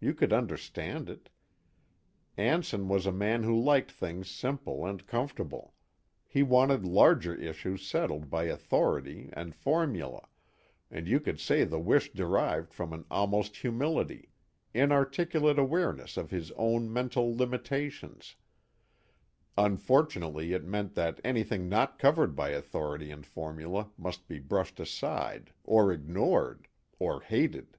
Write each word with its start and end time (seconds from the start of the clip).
You 0.00 0.14
could 0.14 0.32
understand 0.32 1.08
it. 1.08 1.30
Anson 2.36 2.88
was 2.88 3.06
a 3.06 3.12
man 3.12 3.44
who 3.44 3.56
liked 3.56 3.92
things 3.92 4.28
simple 4.28 4.84
and 4.84 5.06
comfortable; 5.06 5.74
he 6.26 6.42
wanted 6.42 6.84
larger 6.84 7.36
issues 7.36 7.86
settled 7.86 8.28
by 8.28 8.46
authority 8.46 9.30
and 9.32 9.54
formula, 9.54 10.26
and 10.90 11.06
you 11.06 11.20
could 11.20 11.38
say 11.38 11.62
the 11.62 11.78
wish 11.78 12.12
derived 12.12 12.74
from 12.74 12.92
an 12.92 13.04
honest 13.12 13.58
humility, 13.58 14.30
inarticulate 14.74 15.56
awareness 15.56 16.16
of 16.16 16.32
his 16.32 16.50
own 16.56 16.92
mental 16.92 17.32
limitations; 17.36 18.34
unfortunately 19.56 20.52
it 20.52 20.64
meant 20.64 20.96
that 20.96 21.20
anything 21.22 21.68
not 21.68 21.96
covered 21.96 22.34
by 22.34 22.48
authority 22.48 23.12
and 23.12 23.24
formula 23.24 23.88
must 23.96 24.26
be 24.26 24.40
brushed 24.40 24.80
aside, 24.80 25.52
or 25.62 25.92
ignored 25.92 26.66
or 26.98 27.20
hated. 27.22 27.78